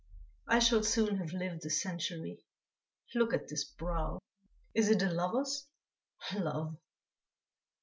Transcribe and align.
I 0.47 0.57
shall 0.57 0.81
soon 0.83 1.17
have 1.17 1.31
lived 1.31 1.63
a 1.63 1.69
century. 1.69 2.43
Look 3.13 3.35
at 3.35 3.47
this 3.49 3.63
brow! 3.65 4.17
Is 4.73 4.89
it 4.89 5.03
a 5.03 5.11
lover's? 5.11 5.67
Love!..." 6.33 6.75